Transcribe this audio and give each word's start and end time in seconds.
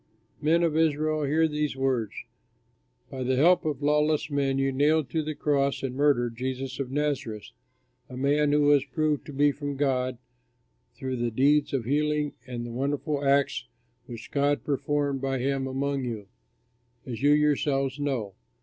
'""Men 0.41 0.63
of 0.63 0.75
Israel, 0.75 1.25
hear 1.25 1.47
these 1.47 1.75
words: 1.75 2.13
By 3.11 3.21
the 3.21 3.35
help 3.35 3.65
of 3.65 3.83
lawless 3.83 4.31
men 4.31 4.57
you 4.57 4.71
nailed 4.71 5.11
to 5.11 5.21
the 5.21 5.35
cross 5.35 5.83
and 5.83 5.93
murdered 5.95 6.35
Jesus 6.35 6.79
of 6.79 6.89
Nazareth, 6.89 7.51
a 8.09 8.17
man 8.17 8.51
who 8.51 8.63
was 8.63 8.83
proved 8.83 9.27
to 9.27 9.31
be 9.31 9.51
from 9.51 9.75
God 9.75 10.17
through 10.95 11.17
the 11.17 11.29
deeds 11.29 11.71
of 11.71 11.85
healing 11.85 12.33
and 12.47 12.65
the 12.65 12.71
wonderful 12.71 13.23
acts 13.23 13.67
which 14.07 14.31
God 14.31 14.63
performed 14.63 15.21
by 15.21 15.37
him 15.37 15.67
among 15.67 16.03
you, 16.03 16.25
as 17.05 17.21
you 17.21 17.33
yourselves 17.33 17.99
know. 17.99 18.33